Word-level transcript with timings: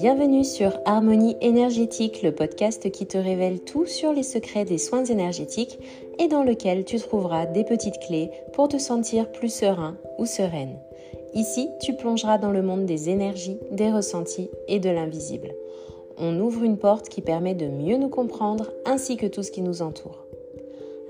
Bienvenue 0.00 0.44
sur 0.44 0.78
Harmonie 0.84 1.36
énergétique, 1.40 2.22
le 2.22 2.30
podcast 2.30 2.88
qui 2.92 3.04
te 3.04 3.18
révèle 3.18 3.58
tout 3.58 3.84
sur 3.84 4.12
les 4.12 4.22
secrets 4.22 4.64
des 4.64 4.78
soins 4.78 5.04
énergétiques 5.04 5.76
et 6.20 6.28
dans 6.28 6.44
lequel 6.44 6.84
tu 6.84 7.00
trouveras 7.00 7.46
des 7.46 7.64
petites 7.64 7.98
clés 8.06 8.30
pour 8.52 8.68
te 8.68 8.78
sentir 8.78 9.32
plus 9.32 9.52
serein 9.52 9.96
ou 10.18 10.24
sereine. 10.24 10.78
Ici, 11.34 11.68
tu 11.82 11.96
plongeras 11.96 12.38
dans 12.38 12.52
le 12.52 12.62
monde 12.62 12.86
des 12.86 13.10
énergies, 13.10 13.58
des 13.72 13.90
ressentis 13.90 14.48
et 14.68 14.78
de 14.78 14.88
l'invisible. 14.88 15.52
On 16.16 16.38
ouvre 16.38 16.62
une 16.62 16.78
porte 16.78 17.08
qui 17.08 17.20
permet 17.20 17.56
de 17.56 17.66
mieux 17.66 17.96
nous 17.96 18.08
comprendre 18.08 18.70
ainsi 18.84 19.16
que 19.16 19.26
tout 19.26 19.42
ce 19.42 19.50
qui 19.50 19.62
nous 19.62 19.82
entoure. 19.82 20.27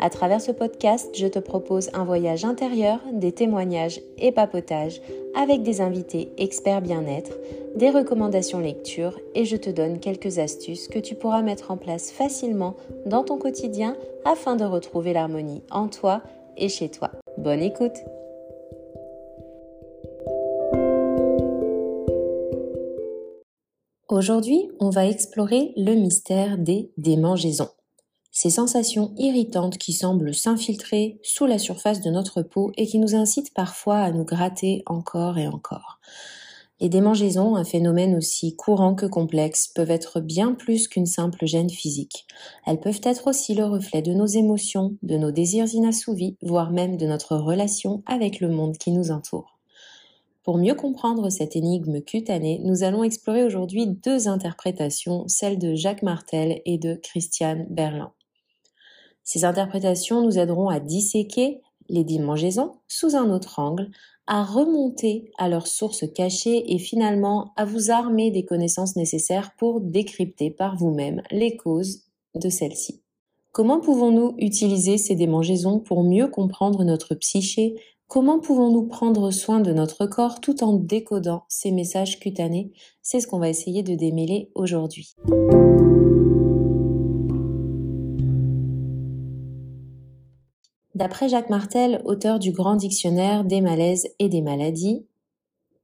À 0.01 0.11
travers 0.11 0.41
ce 0.41 0.53
podcast, 0.53 1.11
je 1.15 1.27
te 1.27 1.41
propose 1.41 1.91
un 1.93 2.05
voyage 2.05 2.45
intérieur, 2.45 3.01
des 3.13 3.33
témoignages 3.33 4.01
et 4.17 4.31
papotages 4.31 5.01
avec 5.35 5.63
des 5.63 5.81
invités 5.81 6.31
experts 6.39 6.83
bien-être, 6.83 7.33
des 7.75 7.91
recommandations 7.91 8.61
lecture 8.61 9.19
et 9.35 9.45
je 9.45 9.57
te 9.57 9.71
donne 9.71 9.99
quelques 9.99 10.39
astuces 10.39 10.87
que 10.87 11.01
tu 11.01 11.17
pourras 11.17 11.43
mettre 11.43 11.73
en 11.73 11.77
place 11.77 12.13
facilement 12.13 12.77
dans 13.07 13.25
ton 13.25 13.39
quotidien 13.39 13.97
afin 14.25 14.55
de 14.55 14.65
retrouver 14.65 15.13
l'harmonie 15.13 15.63
en 15.71 15.89
toi 15.89 16.23
et 16.57 16.69
chez 16.69 16.89
toi. 16.89 17.11
Bonne 17.37 17.63
écoute 17.63 17.97
Aujourd'hui, 24.09 24.71
on 24.81 24.91
va 24.91 25.07
explorer 25.07 25.73
le 25.77 25.95
mystère 25.95 26.57
des 26.57 26.91
démangeaisons 26.97 27.69
ces 28.41 28.51
sensations 28.51 29.13
irritantes 29.19 29.79
qui 29.79 29.93
semblent 29.93 30.33
s'infiltrer 30.33 31.19
sous 31.25 31.45
la 31.45 31.59
surface 31.59 32.01
de 32.01 32.09
notre 32.09 32.43
peau 32.43 32.71
et 32.77 32.87
qui 32.87 33.01
nous 33.01 33.17
incitent 33.17 33.53
parfois 33.53 33.99
à 33.99 34.13
nous 34.13 34.23
gratter 34.23 34.85
encore 34.87 35.39
et 35.39 35.49
encore. 35.49 35.99
Les 36.79 36.89
démangeaisons, 36.89 37.57
un 37.57 37.65
phénomène 37.65 38.15
aussi 38.15 38.55
courant 38.55 38.95
que 38.95 39.07
complexe, 39.07 39.67
peuvent 39.67 39.91
être 39.91 40.21
bien 40.21 40.53
plus 40.53 40.87
qu'une 40.87 41.05
simple 41.05 41.47
gêne 41.47 41.69
physique. 41.69 42.29
Elles 42.65 42.79
peuvent 42.79 43.01
être 43.03 43.27
aussi 43.27 43.57
le 43.57 43.65
reflet 43.65 44.03
de 44.03 44.13
nos 44.13 44.27
émotions, 44.27 44.95
de 45.03 45.17
nos 45.17 45.33
désirs 45.33 45.75
inassouvis, 45.75 46.37
voire 46.41 46.71
même 46.71 46.97
de 46.97 47.07
notre 47.07 47.37
relation 47.37 48.05
avec 48.07 48.39
le 48.39 48.51
monde 48.51 48.79
qui 48.79 48.93
nous 48.93 49.11
entoure. 49.11 49.59
Pour 50.45 50.59
mieux 50.59 50.77
comprendre 50.77 51.29
cette 51.31 51.57
énigme 51.57 52.03
cutanée, 52.03 52.61
nous 52.63 52.85
allons 52.85 53.03
explorer 53.03 53.43
aujourd'hui 53.43 53.89
deux 53.89 54.29
interprétations, 54.29 55.27
celle 55.27 55.59
de 55.59 55.75
Jacques 55.75 56.05
Martel 56.05 56.63
et 56.67 56.79
de 56.79 56.95
Christiane 56.95 57.67
Berlin. 57.69 58.13
Ces 59.29 59.45
interprétations 59.45 60.23
nous 60.23 60.39
aideront 60.39 60.71
à 60.71 60.81
disséquer 60.81 61.61
les 61.91 62.03
démangeaisons 62.03 62.77
sous 62.89 63.15
un 63.15 63.31
autre 63.31 63.59
angle, 63.59 63.91
à 64.27 64.43
remonter 64.43 65.33
à 65.37 65.51
leurs 65.51 65.67
sources 65.67 66.11
cachées 66.11 66.73
et 66.73 66.79
finalement 66.79 67.53
à 67.55 67.67
vous 67.67 67.91
armer 67.91 68.31
des 68.31 68.47
connaissances 68.47 68.97
nécessaires 68.97 69.51
pour 69.59 69.83
décrypter 69.83 70.51
par 70.51 70.77
vous-même 70.77 71.21
les 71.31 71.59
causes 71.59 72.05
de 72.37 72.49
celles-ci. 72.49 73.03
Comment 73.53 73.81
pouvons-nous 73.81 74.35
utiliser 74.39 74.97
ces 74.97 75.15
démangeaisons 75.15 75.79
pour 75.79 76.05
mieux 76.05 76.29
comprendre 76.29 76.83
notre 76.83 77.15
psyché? 77.15 77.75
Comment 78.07 78.41
pouvons-nous 78.41 78.87
prendre 78.87 79.31
soin 79.31 79.61
de 79.61 79.75
notre 79.75 80.07
corps 80.07 80.41
tout 80.41 80.65
en 80.65 80.73
décodant 80.73 81.43
ces 81.49 81.71
messages 81.71 82.19
cutanés? 82.19 82.73
C'est 83.03 83.21
ce 83.21 83.27
qu'on 83.27 83.41
va 83.41 83.51
essayer 83.51 83.83
de 83.83 83.95
démêler 83.95 84.51
aujourd'hui. 84.55 85.15
D'après 90.99 91.29
Jacques 91.29 91.49
Martel, 91.49 92.03
auteur 92.07 92.41
du 92.41 92.51
Grand 92.51 92.75
Dictionnaire 92.75 93.45
des 93.45 93.61
malaises 93.61 94.09
et 94.19 94.29
des 94.29 94.43
maladies, 94.43 95.07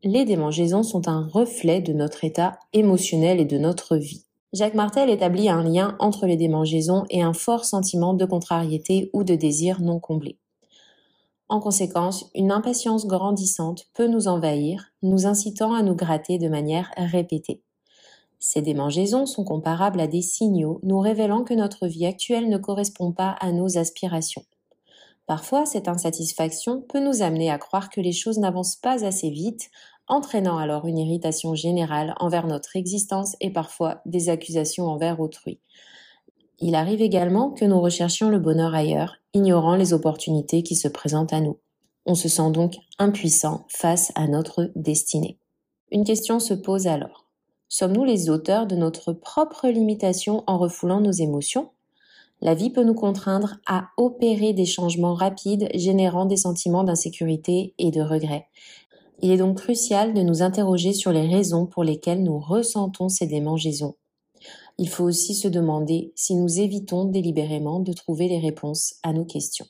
les 0.03 0.25
démangeaisons 0.25 0.83
sont 0.83 1.07
un 1.07 1.29
reflet 1.29 1.81
de 1.81 1.93
notre 1.93 2.25
état 2.25 2.59
émotionnel 2.73 3.39
et 3.39 3.45
de 3.45 3.57
notre 3.57 3.97
vie. 3.97 4.25
Jacques 4.53 4.75
Martel 4.75 5.11
établit 5.11 5.49
un 5.49 5.63
lien 5.63 5.95
entre 6.01 6.27
les 6.27 6.37
démangeaisons 6.37 7.05
et 7.11 7.23
un 7.23 7.33
fort 7.33 7.65
sentiment 7.65 8.15
de 8.15 8.25
contrariété 8.25 9.11
ou 9.13 9.23
de 9.23 9.37
désir 9.37 9.81
non 9.81 10.01
comblé. 10.01 10.37
En 11.49 11.61
conséquence, 11.61 12.29
une 12.35 12.51
impatience 12.51 13.07
grandissante 13.07 13.87
peut 13.95 14.09
nous 14.09 14.27
envahir, 14.27 14.87
nous 15.05 15.29
incitant 15.29 15.75
à 15.75 15.85
nous 15.85 15.95
gratter 15.95 16.39
de 16.39 16.49
manière 16.49 16.91
répétée. 16.97 17.63
Ces 18.41 18.63
démangeaisons 18.63 19.27
sont 19.27 19.45
comparables 19.45 20.01
à 20.01 20.09
des 20.09 20.23
signaux 20.23 20.81
nous 20.83 20.99
révélant 20.99 21.45
que 21.45 21.55
notre 21.55 21.87
vie 21.87 22.05
actuelle 22.05 22.49
ne 22.49 22.59
correspond 22.59 23.13
pas 23.13 23.37
à 23.39 23.53
nos 23.53 23.79
aspirations. 23.79 24.43
Parfois, 25.27 25.65
cette 25.65 25.89
insatisfaction 25.89 26.83
peut 26.83 27.01
nous 27.01 27.23
amener 27.23 27.51
à 27.51 27.59
croire 27.59 27.89
que 27.89 28.01
les 28.01 28.13
choses 28.13 28.39
n'avancent 28.39 28.77
pas 28.77 29.05
assez 29.05 29.31
vite, 29.31 29.71
entraînant 30.07 30.59
alors 30.59 30.87
une 30.87 30.99
irritation 30.99 31.55
générale 31.55 32.15
envers 32.19 32.47
notre 32.47 32.77
existence 32.77 33.37
et 33.41 33.51
parfois 33.51 34.03
des 34.05 34.29
accusations 34.29 34.87
envers 34.87 35.21
autrui. 35.21 35.61
Il 36.61 36.75
arrive 36.75 37.01
également 37.01 37.51
que 37.51 37.65
nous 37.65 37.81
recherchions 37.81 38.29
le 38.29 38.39
bonheur 38.39 38.75
ailleurs, 38.75 39.17
ignorant 39.33 39.77
les 39.77 39.93
opportunités 39.93 40.63
qui 40.63 40.77
se 40.77 40.89
présentent 40.89 41.33
à 41.33 41.41
nous. 41.41 41.59
On 42.07 42.15
se 42.15 42.29
sent 42.29 42.51
donc 42.51 42.75
impuissant 42.99 43.65
face 43.69 44.13
à 44.15 44.29
notre 44.29 44.71
destinée. 44.77 45.39
Une 45.91 46.05
question 46.05 46.39
se 46.39 46.55
pose 46.55 46.87
alors. 46.87 47.25
Sommes-nous 47.69 48.05
les 48.05 48.29
auteurs 48.29 48.67
de 48.67 48.77
notre 48.77 49.13
propre 49.13 49.69
limitation 49.69 50.45
en 50.47 50.59
refoulant 50.59 51.01
nos 51.01 51.13
émotions 51.13 51.71
la 52.45 52.55
vie 52.55 52.69
peut 52.69 52.85
nous 52.85 52.95
contraindre 52.95 53.57
à 53.67 53.89
opérer 53.97 54.53
des 54.53 54.67
changements 54.67 55.15
rapides 55.15 55.69
générant 55.75 56.27
des 56.27 56.37
sentiments 56.37 56.85
d'insécurité 56.85 57.75
et 57.79 57.91
de 57.91 58.03
regret. 58.03 58.49
Il 59.23 59.31
est 59.31 59.39
donc 59.39 59.57
crucial 59.57 60.13
de 60.13 60.21
nous 60.21 60.43
interroger 60.43 60.93
sur 60.93 61.11
les 61.11 61.27
raisons 61.27 61.65
pour 61.65 61.85
lesquelles 61.85 62.23
nous 62.23 62.39
ressentons 62.39 63.09
ces 63.09 63.27
démangeaisons. 63.27 63.95
Il 64.77 64.91
faut 64.91 65.05
aussi 65.05 65.35
se 65.35 65.49
demander 65.49 66.13
si 66.17 66.35
nous 66.35 66.61
évitons 66.61 67.07
délibérément 67.07 67.81
de 67.81 67.95
trouver 67.95 68.29
les 68.29 68.41
réponses 68.41 68.97
à 69.03 69.15
nos 69.15 69.25
questions. 69.25 69.67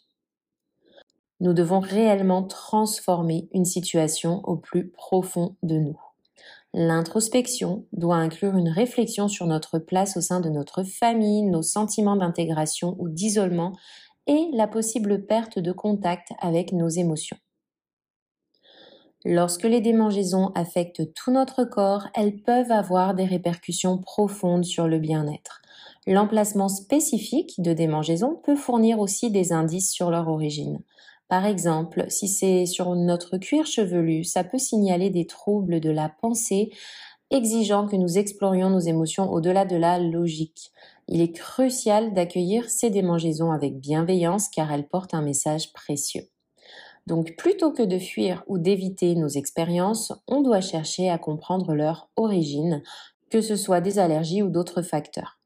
Nous 1.38 1.52
devons 1.52 1.78
réellement 1.78 2.42
transformer 2.42 3.48
une 3.52 3.66
situation 3.66 4.40
au 4.44 4.56
plus 4.56 4.90
profond 4.90 5.54
de 5.62 5.76
nous. 5.76 6.00
L'introspection 6.72 7.86
doit 7.92 8.16
inclure 8.16 8.56
une 8.56 8.68
réflexion 8.68 9.28
sur 9.28 9.46
notre 9.46 9.78
place 9.78 10.16
au 10.16 10.20
sein 10.20 10.40
de 10.40 10.48
notre 10.48 10.82
famille, 10.82 11.42
nos 11.42 11.62
sentiments 11.62 12.16
d'intégration 12.16 12.96
ou 12.98 13.08
d'isolement 13.08 13.72
et 14.26 14.48
la 14.52 14.66
possible 14.66 15.26
perte 15.26 15.58
de 15.58 15.72
contact 15.72 16.28
avec 16.40 16.72
nos 16.72 16.88
émotions. 16.88 17.36
Lorsque 19.24 19.64
les 19.64 19.80
démangeaisons 19.80 20.52
affectent 20.54 21.14
tout 21.14 21.30
notre 21.30 21.64
corps, 21.64 22.08
elles 22.14 22.42
peuvent 22.42 22.72
avoir 22.72 23.14
des 23.14 23.24
répercussions 23.24 23.98
profondes 23.98 24.64
sur 24.64 24.86
le 24.86 24.98
bien-être. 24.98 25.62
L'emplacement 26.06 26.68
spécifique 26.68 27.54
de 27.62 27.72
démangeaisons 27.72 28.34
peut 28.34 28.56
fournir 28.56 28.98
aussi 28.98 29.30
des 29.30 29.52
indices 29.52 29.90
sur 29.90 30.10
leur 30.10 30.28
origine. 30.28 30.80
Par 31.28 31.46
exemple, 31.46 32.04
si 32.08 32.28
c'est 32.28 32.66
sur 32.66 32.94
notre 32.94 33.38
cuir 33.38 33.66
chevelu, 33.66 34.24
ça 34.24 34.44
peut 34.44 34.58
signaler 34.58 35.10
des 35.10 35.26
troubles 35.26 35.80
de 35.80 35.90
la 35.90 36.08
pensée 36.08 36.70
exigeant 37.30 37.86
que 37.86 37.96
nous 37.96 38.18
explorions 38.18 38.70
nos 38.70 38.80
émotions 38.80 39.32
au-delà 39.32 39.64
de 39.64 39.76
la 39.76 39.98
logique. 39.98 40.70
Il 41.08 41.20
est 41.20 41.32
crucial 41.32 42.14
d'accueillir 42.14 42.70
ces 42.70 42.90
démangeaisons 42.90 43.50
avec 43.50 43.78
bienveillance 43.78 44.48
car 44.48 44.72
elles 44.72 44.86
portent 44.86 45.14
un 45.14 45.22
message 45.22 45.72
précieux. 45.72 46.28
Donc 47.06 47.36
plutôt 47.36 47.72
que 47.72 47.82
de 47.82 47.98
fuir 47.98 48.44
ou 48.46 48.58
d'éviter 48.58 49.14
nos 49.14 49.28
expériences, 49.28 50.12
on 50.26 50.40
doit 50.40 50.60
chercher 50.60 51.10
à 51.10 51.18
comprendre 51.18 51.74
leur 51.74 52.08
origine, 52.16 52.82
que 53.30 53.40
ce 53.40 53.56
soit 53.56 53.80
des 53.80 53.98
allergies 53.98 54.42
ou 54.42 54.48
d'autres 54.48 54.82
facteurs. 54.82 55.38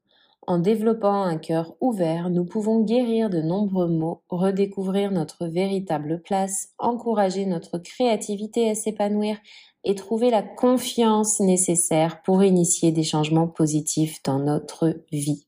En 0.47 0.57
développant 0.57 1.23
un 1.23 1.37
cœur 1.37 1.75
ouvert, 1.79 2.29
nous 2.29 2.45
pouvons 2.45 2.81
guérir 2.81 3.29
de 3.29 3.41
nombreux 3.41 3.87
maux, 3.87 4.23
redécouvrir 4.29 5.11
notre 5.11 5.45
véritable 5.45 6.21
place, 6.21 6.69
encourager 6.79 7.45
notre 7.45 7.77
créativité 7.77 8.69
à 8.69 8.75
s'épanouir 8.75 9.37
et 9.83 9.95
trouver 9.95 10.29
la 10.29 10.41
confiance 10.41 11.39
nécessaire 11.39 12.21
pour 12.23 12.43
initier 12.43 12.91
des 12.91 13.03
changements 13.03 13.47
positifs 13.47 14.23
dans 14.23 14.39
notre 14.39 15.03
vie. 15.11 15.45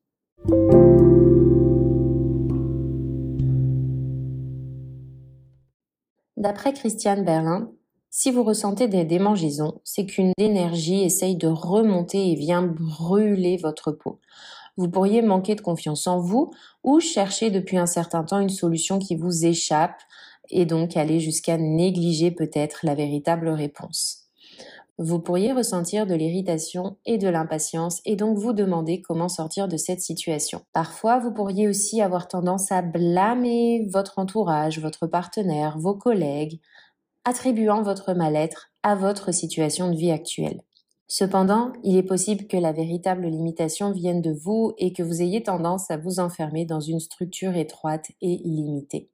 D'après 6.38 6.74
Christiane 6.74 7.24
Berlin, 7.24 7.72
si 8.10 8.30
vous 8.30 8.44
ressentez 8.44 8.88
des 8.88 9.06
démangeaisons, 9.06 9.80
c'est 9.84 10.06
qu'une 10.06 10.34
énergie 10.38 11.02
essaye 11.02 11.38
de 11.38 11.48
remonter 11.48 12.32
et 12.32 12.36
vient 12.36 12.64
brûler 12.64 13.58
votre 13.58 13.92
peau 13.92 14.20
vous 14.78 14.90
pourriez 14.90 15.22
manquer 15.22 15.56
de 15.56 15.62
confiance 15.62 16.08
en 16.08 16.20
vous 16.20 16.52
ou 16.84 17.00
chercher 17.00 17.52
depuis 17.52 17.78
un 17.78 17.86
certain 17.86 18.24
temps 18.24 18.40
une 18.40 18.50
solution 18.50 19.00
qui 19.00 19.16
vous 19.16 19.46
échappe 19.46 20.02
et 20.50 20.66
donc 20.66 20.98
aller 20.98 21.20
jusqu'à 21.20 21.58
négliger 21.58 22.32
peut-être 22.32 22.80
la 22.84 22.96
véritable 22.96 23.50
réponse. 23.50 24.22
Vous 24.98 25.20
pourriez 25.20 25.52
ressentir 25.52 26.06
de 26.06 26.14
l'irritation 26.14 26.98
et 27.06 27.18
de 27.18 27.28
l'impatience 27.28 28.02
et 28.06 28.16
donc 28.16 28.38
vous 28.38 28.54
demander 28.54 29.02
comment 29.02 29.30
sortir 29.30 29.68
de 29.68 29.78
cette 29.78 30.02
situation. 30.02 30.62
Parfois, 30.74 31.18
vous 31.18 31.32
pourriez 31.32 31.68
aussi 31.68 32.02
avoir 32.02 32.28
tendance 32.28 32.72
à 32.72 32.84
blâmer 32.84 33.88
votre 33.90 34.20
entourage, 34.20 34.80
votre 34.80 35.08
partenaire, 35.08 35.78
vos 35.80 35.96
collègues, 35.96 36.60
attribuant 37.26 37.82
votre 37.82 38.14
mal-être 38.14 38.72
à 38.84 38.96
votre 38.96 39.34
situation 39.34 39.90
de 39.90 39.96
vie 39.96 40.12
actuelle. 40.12 40.62
Cependant, 41.14 41.74
il 41.84 41.98
est 41.98 42.04
possible 42.04 42.48
que 42.48 42.56
la 42.56 42.72
véritable 42.72 43.28
limitation 43.28 43.92
vienne 43.92 44.22
de 44.22 44.32
vous 44.32 44.72
et 44.78 44.94
que 44.94 45.04
vous 45.04 45.22
ayez 45.22 45.44
tendance 45.44 45.92
à 45.92 45.98
vous 45.98 46.22
enfermer 46.22 46.64
dans 46.64 46.80
une 46.80 47.02
structure 47.02 47.58
étroite 47.58 48.12
et 48.22 48.38
limitée. 48.46 49.10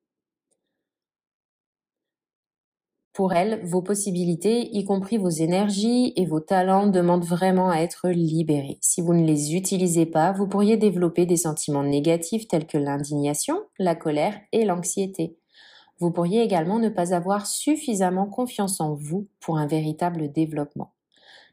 Pour 3.13 3.33
elle, 3.33 3.65
vos 3.65 3.81
possibilités, 3.81 4.69
y 4.77 4.85
compris 4.85 5.17
vos 5.17 5.31
énergies 5.31 6.13
et 6.15 6.27
vos 6.27 6.39
talents, 6.39 6.85
demandent 6.85 7.25
vraiment 7.25 7.71
à 7.71 7.79
être 7.79 8.09
libérés. 8.09 8.77
Si 8.79 9.01
vous 9.01 9.15
ne 9.15 9.25
les 9.25 9.55
utilisez 9.55 10.05
pas, 10.05 10.33
vous 10.33 10.47
pourriez 10.47 10.77
développer 10.77 11.25
des 11.25 11.35
sentiments 11.35 11.81
négatifs 11.81 12.47
tels 12.47 12.67
que 12.67 12.77
l'indignation, 12.77 13.63
la 13.79 13.95
colère 13.95 14.39
et 14.51 14.65
l'anxiété. 14.65 15.39
Vous 15.97 16.11
pourriez 16.11 16.44
également 16.44 16.77
ne 16.77 16.89
pas 16.89 17.15
avoir 17.15 17.47
suffisamment 17.47 18.27
confiance 18.27 18.81
en 18.81 18.94
vous 18.94 19.27
pour 19.39 19.57
un 19.57 19.65
véritable 19.65 20.31
développement. 20.31 20.94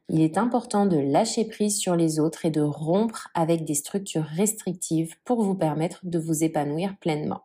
Il 0.09 0.21
est 0.21 0.37
important 0.37 0.87
de 0.87 0.99
lâcher 0.99 1.47
prise 1.47 1.79
sur 1.79 1.97
les 1.97 2.21
autres 2.21 2.45
et 2.45 2.51
de 2.51 2.61
rompre 2.61 3.29
avec 3.35 3.65
des 3.65 3.75
structures 3.75 4.25
restrictives 4.25 5.15
pour 5.25 5.43
vous 5.43 5.55
permettre 5.55 6.01
de 6.03 6.19
vous 6.19 6.45
épanouir 6.45 6.97
pleinement. 7.01 7.43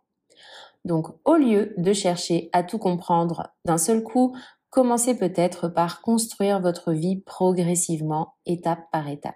Donc, 0.86 1.08
au 1.26 1.36
lieu 1.36 1.74
de 1.78 1.94
chercher 1.94 2.50
à 2.52 2.64
tout 2.64 2.78
comprendre 2.78 3.54
d'un 3.66 3.78
seul 3.78 4.04
coup, 4.04 4.36
commencez 4.70 5.18
peut-être 5.18 5.68
par 5.68 6.02
construire 6.02 6.60
votre 6.60 6.94
vie 6.94 7.18
progressivement, 7.18 8.34
étape 8.46 8.90
par 8.92 9.08
étape. 9.08 9.36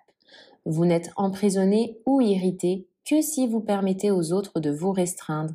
Vous 0.66 0.86
n'êtes 0.86 1.12
emprisonné 1.16 2.00
ou 2.06 2.22
irrité 2.22 2.88
que 3.06 3.22
si 3.22 3.48
vous 3.48 3.60
permettez 3.60 4.12
aux 4.12 4.32
autres 4.32 4.60
de 4.60 4.72
vous 4.72 4.92
restreindre. 4.92 5.54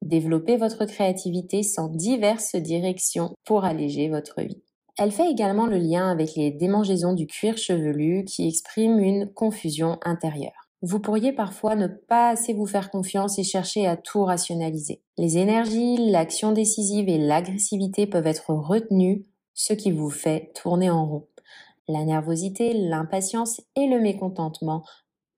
Développez 0.00 0.56
votre 0.56 0.84
créativité 0.84 1.62
sans 1.62 1.88
diverses 1.88 2.56
directions 2.56 3.34
pour 3.44 3.64
alléger 3.64 4.08
votre 4.08 4.40
vie. 4.40 4.62
Elle 4.98 5.12
fait 5.12 5.30
également 5.30 5.66
le 5.66 5.78
lien 5.78 6.10
avec 6.10 6.34
les 6.36 6.50
démangeaisons 6.50 7.14
du 7.14 7.26
cuir 7.26 7.56
chevelu 7.56 8.24
qui 8.24 8.46
expriment 8.46 8.98
une 8.98 9.32
confusion 9.32 9.98
intérieure. 10.02 10.68
Vous 10.82 10.98
pourriez 10.98 11.32
parfois 11.32 11.76
ne 11.76 11.86
pas 11.86 12.30
assez 12.30 12.52
vous 12.52 12.66
faire 12.66 12.90
confiance 12.90 13.38
et 13.38 13.44
chercher 13.44 13.86
à 13.86 13.96
tout 13.96 14.24
rationaliser. 14.24 15.00
Les 15.16 15.38
énergies, 15.38 16.10
l'action 16.10 16.52
décisive 16.52 17.08
et 17.08 17.18
l'agressivité 17.18 18.06
peuvent 18.06 18.26
être 18.26 18.52
retenues, 18.52 19.24
ce 19.54 19.72
qui 19.72 19.92
vous 19.92 20.10
fait 20.10 20.50
tourner 20.54 20.90
en 20.90 21.06
rond. 21.06 21.28
La 21.88 22.04
nervosité, 22.04 22.74
l'impatience 22.74 23.60
et 23.76 23.86
le 23.86 24.00
mécontentement 24.00 24.82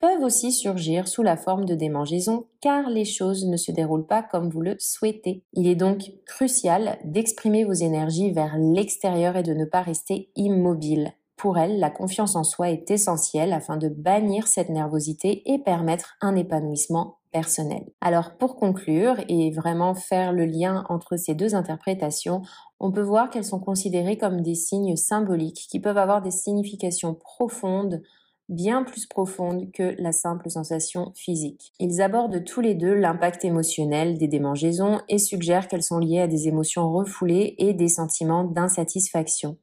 peuvent 0.04 0.22
aussi 0.22 0.52
surgir 0.52 1.08
sous 1.08 1.22
la 1.22 1.38
forme 1.38 1.64
de 1.64 1.74
démangeaisons 1.74 2.44
car 2.60 2.90
les 2.90 3.06
choses 3.06 3.46
ne 3.46 3.56
se 3.56 3.72
déroulent 3.72 4.06
pas 4.06 4.22
comme 4.22 4.50
vous 4.50 4.60
le 4.60 4.76
souhaitez. 4.78 5.44
Il 5.54 5.66
est 5.66 5.76
donc 5.76 6.12
crucial 6.26 6.98
d'exprimer 7.04 7.64
vos 7.64 7.72
énergies 7.72 8.30
vers 8.30 8.58
l'extérieur 8.58 9.34
et 9.38 9.42
de 9.42 9.54
ne 9.54 9.64
pas 9.64 9.80
rester 9.80 10.28
immobile. 10.36 11.14
Pour 11.38 11.56
elle, 11.56 11.78
la 11.78 11.88
confiance 11.88 12.36
en 12.36 12.44
soi 12.44 12.68
est 12.68 12.90
essentielle 12.90 13.54
afin 13.54 13.78
de 13.78 13.88
bannir 13.88 14.46
cette 14.46 14.68
nervosité 14.68 15.50
et 15.50 15.58
permettre 15.58 16.16
un 16.20 16.36
épanouissement 16.36 17.16
personnel. 17.32 17.86
Alors 18.02 18.36
pour 18.36 18.56
conclure 18.56 19.16
et 19.30 19.50
vraiment 19.52 19.94
faire 19.94 20.34
le 20.34 20.44
lien 20.44 20.84
entre 20.90 21.16
ces 21.16 21.34
deux 21.34 21.54
interprétations, 21.54 22.42
on 22.78 22.92
peut 22.92 23.00
voir 23.00 23.30
qu'elles 23.30 23.42
sont 23.42 23.58
considérées 23.58 24.18
comme 24.18 24.42
des 24.42 24.54
signes 24.54 24.96
symboliques 24.96 25.66
qui 25.70 25.80
peuvent 25.80 25.96
avoir 25.96 26.20
des 26.20 26.30
significations 26.30 27.14
profondes 27.14 28.02
bien 28.48 28.82
plus 28.82 29.06
profonde 29.06 29.70
que 29.72 29.94
la 29.98 30.12
simple 30.12 30.50
sensation 30.50 31.12
physique. 31.14 31.72
Ils 31.80 32.02
abordent 32.02 32.44
tous 32.44 32.60
les 32.60 32.74
deux 32.74 32.94
l'impact 32.94 33.44
émotionnel 33.44 34.18
des 34.18 34.28
démangeaisons 34.28 35.00
et 35.08 35.18
suggèrent 35.18 35.68
qu'elles 35.68 35.82
sont 35.82 35.98
liées 35.98 36.20
à 36.20 36.28
des 36.28 36.48
émotions 36.48 36.92
refoulées 36.92 37.54
et 37.58 37.72
des 37.72 37.88
sentiments 37.88 38.44
d'insatisfaction. 38.44 39.56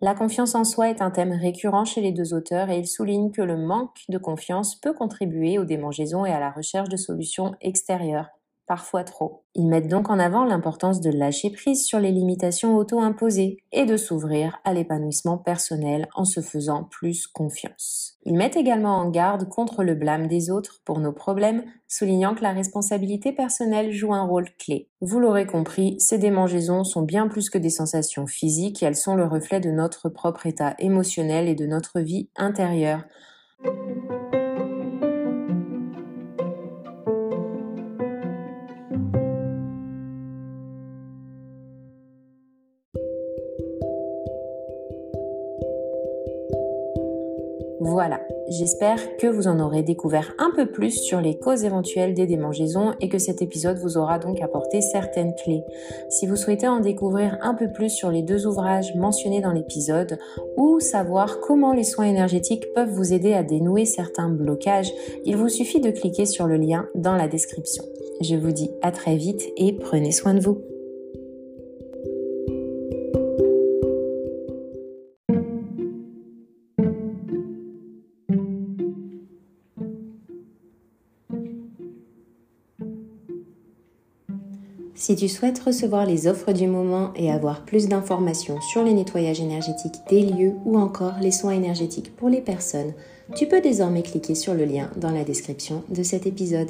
La 0.00 0.14
confiance 0.14 0.56
en 0.56 0.64
soi 0.64 0.90
est 0.90 1.00
un 1.00 1.12
thème 1.12 1.32
récurrent 1.32 1.84
chez 1.84 2.00
les 2.00 2.10
deux 2.10 2.34
auteurs 2.34 2.70
et 2.70 2.78
ils 2.78 2.88
soulignent 2.88 3.30
que 3.30 3.42
le 3.42 3.56
manque 3.56 4.00
de 4.08 4.18
confiance 4.18 4.74
peut 4.74 4.94
contribuer 4.94 5.58
aux 5.58 5.64
démangeaisons 5.64 6.26
et 6.26 6.32
à 6.32 6.40
la 6.40 6.50
recherche 6.50 6.88
de 6.88 6.96
solutions 6.96 7.54
extérieures 7.60 8.28
parfois 8.72 9.04
trop. 9.04 9.44
Ils 9.54 9.68
mettent 9.68 9.88
donc 9.88 10.08
en 10.08 10.18
avant 10.18 10.46
l'importance 10.46 11.02
de 11.02 11.10
lâcher 11.10 11.50
prise 11.50 11.84
sur 11.84 12.00
les 12.00 12.10
limitations 12.10 12.74
auto-imposées 12.74 13.58
et 13.70 13.84
de 13.84 13.98
s'ouvrir 13.98 14.60
à 14.64 14.72
l'épanouissement 14.72 15.36
personnel 15.36 16.08
en 16.14 16.24
se 16.24 16.40
faisant 16.40 16.84
plus 16.84 17.26
confiance. 17.26 18.14
Ils 18.24 18.34
mettent 18.34 18.56
également 18.56 18.96
en 18.96 19.10
garde 19.10 19.46
contre 19.50 19.84
le 19.84 19.94
blâme 19.94 20.26
des 20.26 20.50
autres 20.50 20.80
pour 20.86 21.00
nos 21.00 21.12
problèmes, 21.12 21.64
soulignant 21.86 22.34
que 22.34 22.42
la 22.42 22.52
responsabilité 22.52 23.32
personnelle 23.32 23.92
joue 23.92 24.14
un 24.14 24.24
rôle 24.24 24.48
clé. 24.58 24.88
Vous 25.02 25.20
l'aurez 25.20 25.44
compris, 25.46 26.00
ces 26.00 26.16
démangeaisons 26.16 26.82
sont 26.82 27.02
bien 27.02 27.28
plus 27.28 27.50
que 27.50 27.58
des 27.58 27.68
sensations 27.68 28.26
physiques, 28.26 28.82
elles 28.82 28.96
sont 28.96 29.16
le 29.16 29.26
reflet 29.26 29.60
de 29.60 29.70
notre 29.70 30.08
propre 30.08 30.46
état 30.46 30.74
émotionnel 30.78 31.46
et 31.46 31.54
de 31.54 31.66
notre 31.66 32.00
vie 32.00 32.30
intérieure. 32.36 33.02
Voilà, 47.92 48.22
j'espère 48.48 49.18
que 49.18 49.26
vous 49.26 49.48
en 49.48 49.60
aurez 49.60 49.82
découvert 49.82 50.32
un 50.38 50.50
peu 50.56 50.64
plus 50.64 50.92
sur 50.92 51.20
les 51.20 51.38
causes 51.38 51.64
éventuelles 51.64 52.14
des 52.14 52.24
démangeaisons 52.26 52.94
et 53.02 53.10
que 53.10 53.18
cet 53.18 53.42
épisode 53.42 53.76
vous 53.76 53.98
aura 53.98 54.18
donc 54.18 54.40
apporté 54.40 54.80
certaines 54.80 55.34
clés. 55.34 55.62
Si 56.08 56.26
vous 56.26 56.36
souhaitez 56.36 56.66
en 56.66 56.80
découvrir 56.80 57.36
un 57.42 57.52
peu 57.52 57.70
plus 57.70 57.90
sur 57.90 58.10
les 58.10 58.22
deux 58.22 58.46
ouvrages 58.46 58.94
mentionnés 58.94 59.42
dans 59.42 59.52
l'épisode 59.52 60.18
ou 60.56 60.80
savoir 60.80 61.40
comment 61.40 61.74
les 61.74 61.84
soins 61.84 62.06
énergétiques 62.06 62.72
peuvent 62.74 62.88
vous 62.88 63.12
aider 63.12 63.34
à 63.34 63.42
dénouer 63.42 63.84
certains 63.84 64.30
blocages, 64.30 64.90
il 65.26 65.36
vous 65.36 65.50
suffit 65.50 65.80
de 65.80 65.90
cliquer 65.90 66.24
sur 66.24 66.46
le 66.46 66.56
lien 66.56 66.88
dans 66.94 67.14
la 67.14 67.28
description. 67.28 67.84
Je 68.22 68.36
vous 68.36 68.52
dis 68.52 68.70
à 68.80 68.90
très 68.90 69.16
vite 69.16 69.42
et 69.58 69.74
prenez 69.74 70.12
soin 70.12 70.32
de 70.32 70.40
vous. 70.40 70.62
Si 85.02 85.16
tu 85.16 85.28
souhaites 85.28 85.58
recevoir 85.58 86.06
les 86.06 86.28
offres 86.28 86.52
du 86.52 86.68
moment 86.68 87.10
et 87.16 87.32
avoir 87.32 87.64
plus 87.64 87.88
d'informations 87.88 88.60
sur 88.60 88.84
les 88.84 88.94
nettoyages 88.94 89.40
énergétiques 89.40 89.96
des 90.08 90.22
lieux 90.22 90.52
ou 90.64 90.78
encore 90.78 91.14
les 91.20 91.32
soins 91.32 91.54
énergétiques 91.54 92.14
pour 92.14 92.28
les 92.28 92.40
personnes, 92.40 92.92
tu 93.34 93.48
peux 93.48 93.60
désormais 93.60 94.04
cliquer 94.04 94.36
sur 94.36 94.54
le 94.54 94.64
lien 94.64 94.92
dans 94.94 95.10
la 95.10 95.24
description 95.24 95.82
de 95.88 96.04
cet 96.04 96.24
épisode. 96.24 96.68